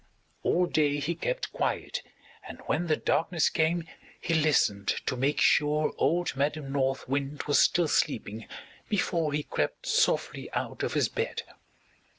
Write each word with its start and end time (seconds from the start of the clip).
All 0.41 0.65
day 0.65 0.99
he 0.99 1.13
kept 1.13 1.53
quiet, 1.53 2.01
and 2.47 2.57
when 2.65 2.87
the 2.87 2.95
darkness 2.97 3.49
came 3.51 3.87
he 4.19 4.33
listened 4.33 4.87
to 4.87 5.15
make 5.15 5.39
sure 5.39 5.93
old 5.95 6.35
Madam 6.35 6.71
North 6.71 7.07
Wind 7.07 7.43
was 7.43 7.59
still 7.59 7.87
sleeping 7.87 8.47
before 8.89 9.31
he 9.31 9.43
crept 9.43 9.85
softly 9.85 10.51
out 10.53 10.81
of 10.81 10.93
his 10.95 11.07
bed. 11.07 11.43